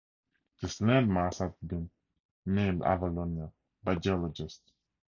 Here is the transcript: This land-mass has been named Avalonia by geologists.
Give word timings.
This 0.59 0.81
land-mass 0.81 1.37
has 1.37 1.51
been 1.61 1.91
named 2.47 2.81
Avalonia 2.81 3.51
by 3.83 3.93
geologists. 3.97 4.73